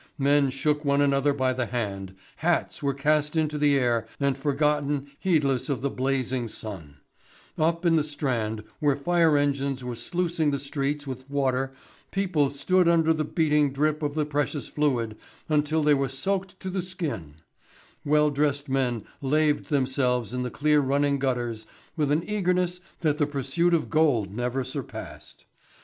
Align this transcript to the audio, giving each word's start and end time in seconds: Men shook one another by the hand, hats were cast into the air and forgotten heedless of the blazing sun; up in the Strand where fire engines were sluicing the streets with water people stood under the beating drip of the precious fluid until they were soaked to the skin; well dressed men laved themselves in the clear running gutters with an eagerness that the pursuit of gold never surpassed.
Men 0.17 0.49
shook 0.49 0.83
one 0.83 0.99
another 0.99 1.31
by 1.31 1.53
the 1.53 1.67
hand, 1.67 2.15
hats 2.37 2.81
were 2.81 2.95
cast 2.95 3.35
into 3.35 3.59
the 3.59 3.77
air 3.77 4.07
and 4.19 4.35
forgotten 4.35 5.11
heedless 5.19 5.69
of 5.69 5.83
the 5.83 5.91
blazing 5.91 6.47
sun; 6.47 6.97
up 7.55 7.85
in 7.85 7.97
the 7.97 8.03
Strand 8.03 8.63
where 8.79 8.95
fire 8.95 9.37
engines 9.37 9.83
were 9.83 9.93
sluicing 9.93 10.49
the 10.49 10.57
streets 10.57 11.05
with 11.05 11.29
water 11.29 11.71
people 12.09 12.49
stood 12.49 12.87
under 12.87 13.13
the 13.13 13.23
beating 13.23 13.71
drip 13.71 14.01
of 14.01 14.15
the 14.15 14.25
precious 14.25 14.67
fluid 14.67 15.17
until 15.49 15.83
they 15.83 15.93
were 15.93 16.09
soaked 16.09 16.59
to 16.61 16.71
the 16.71 16.81
skin; 16.81 17.35
well 18.03 18.31
dressed 18.31 18.67
men 18.67 19.03
laved 19.21 19.69
themselves 19.69 20.33
in 20.33 20.41
the 20.41 20.49
clear 20.49 20.79
running 20.81 21.19
gutters 21.19 21.67
with 21.95 22.11
an 22.11 22.27
eagerness 22.27 22.79
that 23.01 23.19
the 23.19 23.27
pursuit 23.27 23.75
of 23.75 23.91
gold 23.91 24.33
never 24.33 24.63
surpassed. 24.63 25.45